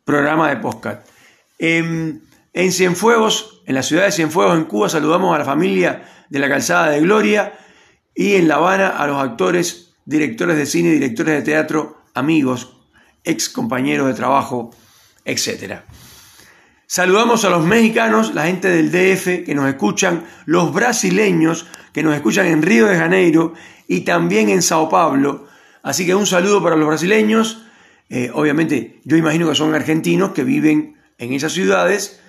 programa 0.05 0.51
de 0.51 0.57
podcast. 0.57 1.07
En, 1.59 2.23
en 2.53 2.73
Cienfuegos, 2.73 3.63
en 3.67 3.75
la 3.75 3.83
ciudad 3.83 4.05
de 4.05 4.13
Cienfuegos, 4.13 4.57
en 4.57 4.65
Cuba, 4.65 4.89
saludamos 4.89 5.35
a 5.35 5.39
la 5.39 5.45
familia 5.45 6.05
de 6.29 6.39
la 6.39 6.49
Calzada 6.49 6.91
de 6.91 7.01
Gloria 7.01 7.55
y 8.15 8.35
en 8.35 8.49
La 8.49 8.57
Habana 8.57 8.89
a 8.89 9.07
los 9.07 9.23
actores, 9.23 9.95
directores 10.05 10.57
de 10.57 10.67
cine, 10.67 10.91
directores 10.91 11.35
de 11.35 11.43
teatro, 11.43 12.03
amigos, 12.15 12.77
ex 13.25 13.49
compañeros 13.49 14.07
de 14.07 14.15
trabajo, 14.15 14.71
etc. 15.25 15.81
Saludamos 16.87 17.45
a 17.45 17.51
los 17.51 17.65
mexicanos, 17.65 18.35
la 18.35 18.45
gente 18.45 18.69
del 18.69 18.93
DF 18.93 19.45
que 19.45 19.55
nos 19.55 19.69
escuchan, 19.69 20.25
los 20.45 20.73
brasileños 20.73 21.67
que 21.93 22.03
nos 22.03 22.15
escuchan 22.15 22.47
en 22.47 22.63
Río 22.63 22.87
de 22.87 22.97
Janeiro 22.97 23.55
y 23.89 24.03
también 24.03 24.49
en 24.49 24.63
Sao 24.63 24.89
Paulo. 24.89 25.47
Así 25.85 26.07
que 26.07 26.15
un 26.15 26.27
saludo 26.27 26.63
para 26.63 26.77
los 26.77 26.89
brasileños. 26.89 27.63
Eh, 28.09 28.31
obviamente 28.33 29.01
yo 29.05 29.19
imagino 29.19 29.49
que 29.49 29.55
son 29.55 29.75
argentinos 29.75 30.31
que 30.33 30.43
viven 30.43 30.97
en 31.19 31.35
esas 31.35 31.53
ciudades. 31.53 32.21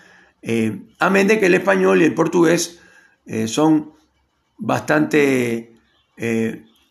Eh, 0.41 0.81
amén 0.99 1.27
que 1.27 1.45
el 1.45 1.53
español 1.55 2.01
y 2.01 2.05
el 2.05 2.13
portugués 2.13 2.81
eh, 3.25 3.47
son 3.47 3.93
bastante 4.57 5.71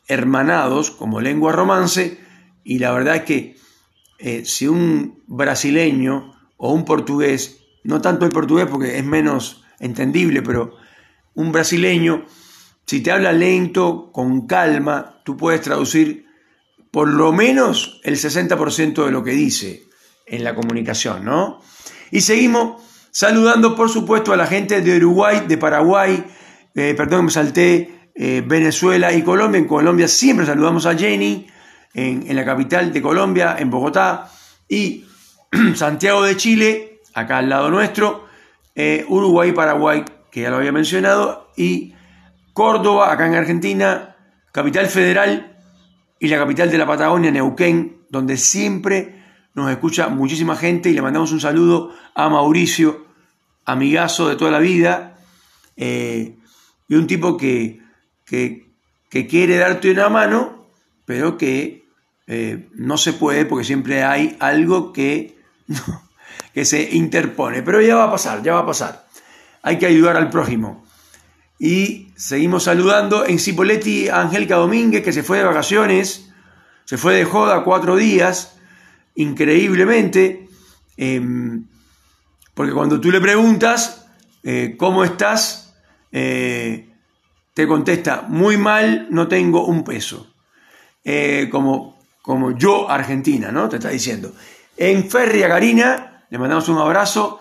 hermanados 0.07 0.91
como 0.91 1.23
lengua 1.23 1.53
romance 1.53 2.19
y 2.63 2.79
la 2.79 2.93
verdad 2.93 3.17
es 3.17 3.23
que 3.23 4.45
si 4.45 4.69
un 4.69 5.23
brasileño 5.27 6.35
o 6.59 6.75
un 6.75 6.85
portugués, 6.85 7.65
no 7.85 8.03
tanto 8.03 8.27
el 8.27 8.33
portugués 8.33 8.67
porque 8.71 8.99
es 8.99 9.05
menos 9.05 9.65
entendible, 9.81 10.43
pero 10.43 10.77
un 11.33 11.53
brasileño, 11.53 12.27
si 12.85 13.01
te 13.01 13.13
habla 13.13 13.33
lento, 13.33 14.13
con 14.13 14.47
calma, 14.47 15.23
tú 15.25 15.39
puedes 15.39 15.63
traducir 15.63 16.25
por 16.95 17.09
lo 17.09 17.33
menos 17.33 18.01
el 18.05 18.15
60% 18.15 19.05
de 19.05 19.11
lo 19.11 19.25
que 19.25 19.33
dice 19.33 19.89
en 20.27 20.45
la 20.45 20.55
comunicación, 20.55 21.25
¿no? 21.25 21.61
Y 22.13 22.21
seguimos 22.21 22.85
saludando, 23.11 23.75
por 23.75 23.91
supuesto, 23.91 24.33
a 24.33 24.37
la 24.37 24.47
gente 24.47 24.81
de 24.81 24.97
Uruguay, 24.99 25.43
de 25.49 25.59
Paraguay, 25.59 26.25
eh, 26.73 26.95
perdón, 26.97 27.25
me 27.25 27.31
salté, 27.33 28.13
eh, 28.15 28.45
Venezuela 28.47 29.13
y 29.13 29.23
Colombia. 29.23 29.59
En 29.59 29.67
Colombia 29.67 30.07
siempre 30.07 30.47
saludamos 30.47 30.87
a 30.87 30.97
Jenny, 30.97 31.49
en, 31.95 32.37
la 32.37 32.45
capital 32.45 32.93
de 32.93 33.03
Colombia, 33.03 33.57
en 33.59 33.71
Bogotá, 33.71 34.31
y 34.69 35.05
Santiago 35.75 36.23
de 36.23 36.37
Chile, 36.37 37.01
acá 37.13 37.39
al 37.39 37.49
lado 37.49 37.71
nuestro, 37.71 38.29
eh, 38.77 39.05
Uruguay, 39.09 39.51
Paraguay, 39.51 40.05
que 40.31 40.43
ya 40.43 40.51
lo 40.51 40.59
había 40.59 40.71
mencionado, 40.71 41.51
y 41.57 41.93
Córdoba, 42.53 43.11
acá 43.11 43.27
en 43.27 43.35
Argentina, 43.35 44.15
capital 44.53 44.87
federal 44.87 45.54
y 46.25 46.29
la 46.29 46.39
capital 46.39 46.71
de 46.71 46.79
la 46.79 46.87
Patagonia, 46.87 47.31
Neuquén, 47.31 47.99
donde 48.09 48.39
siempre 48.39 49.23
nos 49.53 49.71
escucha 49.71 50.09
muchísima 50.09 50.57
gente 50.57 50.89
y 50.89 50.95
le 50.95 51.03
mandamos 51.03 51.33
un 51.33 51.41
saludo 51.41 51.95
a 52.15 52.31
Mauricio, 52.31 53.05
amigazo 53.67 54.31
de 54.31 54.37
toda 54.37 54.51
la 54.51 54.59
vida, 54.59 55.19
eh, 55.77 56.39
y 56.89 56.95
un 56.95 57.07
tipo 57.07 57.37
que, 57.37 57.83
que, 58.25 58.65
quiere 59.29 59.59
darte 59.59 59.91
una 59.91 60.09
mano, 60.09 60.67
pero 61.05 61.37
que 61.37 61.85
eh, 62.27 62.71
no 62.73 62.97
se 62.97 63.13
puede 63.13 63.45
porque 63.45 63.67
siempre 63.67 64.03
hay 64.03 64.35
algo 64.41 64.95
que 64.95 65.37
que 66.55 66.65
se 66.65 66.97
interpone. 66.97 67.63
Pero 67.63 67.83
ya 67.83 67.97
va 67.97 68.05
a 68.05 68.11
pasar, 68.11 68.43
ya 68.43 68.55
va 68.55 68.61
a 68.61 68.67
pasar. 68.67 69.07
Hay 69.61 69.79
que 69.79 69.85
ayudar 69.85 70.17
al 70.17 70.31
prójimo. 70.31 70.87
Y 71.59 72.04
seguimos 72.17 72.65
saludando 72.65 73.27
en 73.27 73.39
Cipoletti 73.39 74.09
a 74.09 74.21
Angélica 74.21 74.57
Domínguez, 74.57 75.03
que 75.03 75.13
se 75.13 75.23
fue 75.23 75.39
de 75.39 75.45
vacaciones, 75.45 76.33
se 76.85 76.97
fue 76.97 77.15
de 77.15 77.25
joda 77.25 77.65
cuatro 77.65 77.97
días, 77.97 78.57
increíblemente, 79.15 80.49
em, 80.97 81.67
porque 82.55 82.73
cuando 82.73 83.01
tú 83.01 83.11
le 83.11 83.21
preguntas 83.21 84.07
eh, 84.43 84.77
cómo 84.77 85.05
estás, 85.05 85.75
eh, 86.13 86.91
te 87.55 87.67
contesta, 87.67 88.27
muy 88.29 88.57
mal, 88.57 89.09
no 89.11 89.27
tengo 89.27 89.65
un 89.65 89.83
peso. 89.85 90.35
Eh, 91.03 91.49
como, 91.51 91.99
como 92.21 92.57
yo, 92.57 92.91
Argentina, 92.91 93.51
¿no? 93.51 93.69
Te 93.69 93.77
está 93.77 93.89
diciendo. 93.89 94.35
En 94.77 95.09
Ferria 95.09 95.49
Garina, 95.49 96.27
le 96.29 96.39
mandamos 96.39 96.69
un 96.69 96.79
abrazo. 96.79 97.41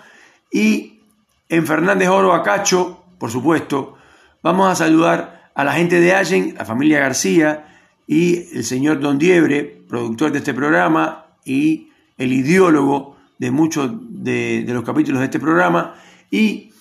Y 0.52 1.02
en 1.50 1.68
Fernández 1.68 2.10
Oro 2.10 2.34
Acacho, 2.34 3.04
por 3.18 3.32
supuesto, 3.32 3.98
vamos 4.44 4.70
a 4.70 4.76
saludar 4.76 5.50
a 5.56 5.64
la 5.64 5.74
gente 5.74 6.00
de 6.00 6.14
Allen, 6.14 6.54
la 6.56 6.66
familia 6.66 7.00
García 7.00 7.66
y 8.06 8.56
el 8.56 8.64
señor 8.64 9.00
Don 9.00 9.18
Diebre, 9.18 9.64
productor 9.88 10.32
de 10.32 10.40
este 10.40 10.54
programa 10.54 11.26
y 11.46 11.90
el 12.18 12.34
ideólogo 12.34 13.16
de 13.40 13.52
muchos 13.52 13.92
de, 14.10 14.66
los 14.68 14.84
capítulos 14.84 15.20
de 15.20 15.26
este 15.26 15.40
programa. 15.40 15.96
Y 16.30 16.72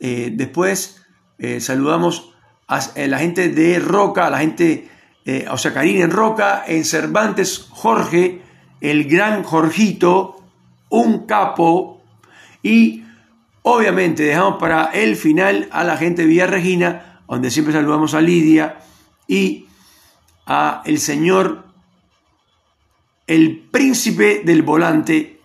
eh, 0.00 0.30
después 0.32 1.02
eh, 1.38 1.60
saludamos 1.60 2.32
a, 2.68 2.80
la 2.96 3.18
gente 3.18 3.48
de 3.48 3.80
Roca, 3.80 4.26
a 4.26 4.30
la 4.30 4.38
gente, 4.38 4.88
eh, 5.24 5.46
o 5.50 5.58
sea, 5.58 5.74
Karina 5.74 6.04
en 6.04 6.10
Roca, 6.10 6.64
en 6.66 6.84
Cervantes, 6.84 7.66
Jorge, 7.70 8.42
el 8.80 9.08
gran 9.08 9.42
Jorgito, 9.42 10.36
un 10.90 11.26
capo, 11.26 12.00
y 12.62 13.04
obviamente 13.62 14.22
dejamos 14.22 14.58
para 14.58 14.86
el 14.86 15.16
final 15.16 15.68
a 15.72 15.82
la 15.84 15.96
gente 15.96 16.22
de 16.22 16.28
Villa 16.28 16.46
Regina, 16.46 17.07
donde 17.28 17.50
siempre 17.50 17.72
saludamos 17.74 18.14
a 18.14 18.20
Lidia 18.20 18.78
y 19.26 19.66
a 20.46 20.82
el 20.84 20.98
señor, 20.98 21.64
el 23.26 23.58
príncipe 23.70 24.42
del 24.44 24.62
volante, 24.62 25.40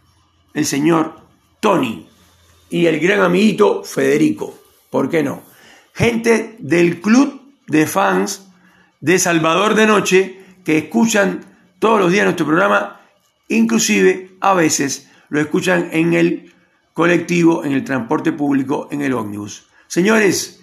el 0.53 0.65
señor 0.65 1.19
Tony, 1.59 2.07
y 2.69 2.85
el 2.85 2.99
gran 2.99 3.21
amiguito 3.21 3.83
Federico, 3.83 4.57
¿por 4.89 5.09
qué 5.09 5.21
no? 5.21 5.43
Gente 5.93 6.55
del 6.59 7.01
club 7.01 7.41
de 7.67 7.85
fans 7.85 8.47
de 8.99 9.19
Salvador 9.19 9.75
de 9.75 9.85
Noche 9.85 10.39
que 10.63 10.77
escuchan 10.77 11.45
todos 11.79 11.99
los 11.99 12.11
días 12.11 12.23
nuestro 12.23 12.45
programa 12.45 13.01
Inclusive 13.53 14.31
a 14.39 14.53
veces 14.53 15.09
lo 15.29 15.39
escuchan 15.39 15.89
en 15.91 16.13
el 16.13 16.53
colectivo, 16.93 17.63
en 17.63 17.73
el 17.73 17.83
transporte 17.83 18.31
público, 18.31 18.87
en 18.91 19.01
el 19.01 19.13
ómnibus. 19.13 19.67
Señores, 19.87 20.62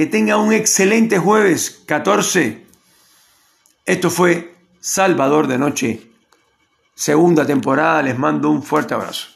que 0.00 0.06
tengan 0.06 0.40
un 0.40 0.54
excelente 0.54 1.18
jueves 1.18 1.82
14. 1.84 2.64
Esto 3.84 4.08
fue 4.08 4.56
Salvador 4.80 5.46
de 5.46 5.58
Noche, 5.58 6.10
segunda 6.94 7.44
temporada. 7.44 8.00
Les 8.04 8.18
mando 8.18 8.48
un 8.48 8.62
fuerte 8.62 8.94
abrazo. 8.94 9.28